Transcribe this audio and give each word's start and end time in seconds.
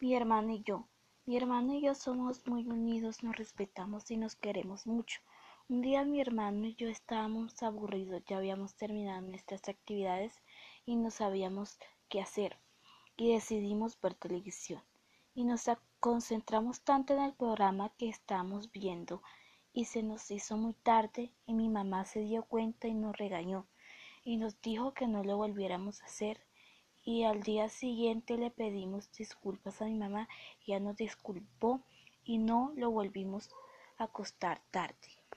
Mi 0.00 0.14
hermano 0.14 0.52
y 0.52 0.62
yo. 0.62 0.86
Mi 1.26 1.36
hermano 1.36 1.74
y 1.74 1.80
yo 1.82 1.92
somos 1.92 2.46
muy 2.46 2.64
unidos, 2.68 3.24
nos 3.24 3.36
respetamos 3.36 4.08
y 4.12 4.16
nos 4.16 4.36
queremos 4.36 4.86
mucho. 4.86 5.20
Un 5.68 5.82
día 5.82 6.04
mi 6.04 6.20
hermano 6.20 6.66
y 6.66 6.76
yo 6.76 6.88
estábamos 6.88 7.60
aburridos, 7.64 8.22
ya 8.24 8.36
habíamos 8.36 8.76
terminado 8.76 9.22
nuestras 9.22 9.68
actividades 9.68 10.40
y 10.86 10.94
no 10.94 11.10
sabíamos 11.10 11.80
qué 12.08 12.20
hacer 12.20 12.56
y 13.16 13.32
decidimos 13.32 14.00
ver 14.00 14.14
televisión. 14.14 14.84
Y 15.34 15.42
nos 15.42 15.64
concentramos 15.98 16.82
tanto 16.82 17.14
en 17.14 17.20
el 17.24 17.34
programa 17.34 17.90
que 17.98 18.08
estábamos 18.08 18.70
viendo 18.70 19.20
y 19.72 19.86
se 19.86 20.04
nos 20.04 20.30
hizo 20.30 20.56
muy 20.56 20.74
tarde 20.74 21.32
y 21.44 21.54
mi 21.54 21.68
mamá 21.68 22.04
se 22.04 22.20
dio 22.20 22.44
cuenta 22.44 22.86
y 22.86 22.94
nos 22.94 23.16
regañó 23.16 23.66
y 24.22 24.36
nos 24.36 24.60
dijo 24.60 24.94
que 24.94 25.08
no 25.08 25.24
lo 25.24 25.36
volviéramos 25.36 26.02
a 26.02 26.06
hacer 26.06 26.40
y 27.08 27.24
al 27.24 27.42
día 27.42 27.70
siguiente 27.70 28.36
le 28.36 28.50
pedimos 28.50 29.10
disculpas 29.12 29.80
a 29.80 29.86
mi 29.86 29.94
mamá 29.94 30.28
y 30.62 30.72
ella 30.72 30.80
nos 30.80 30.96
disculpó 30.98 31.80
y 32.22 32.36
no 32.36 32.74
lo 32.76 32.90
volvimos 32.90 33.48
a 33.96 34.04
acostar 34.04 34.60
tarde. 34.70 35.17